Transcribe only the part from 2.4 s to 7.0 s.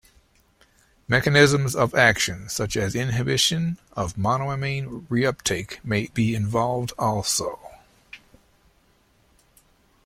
such as inhibition of monoamine reuptake may be involved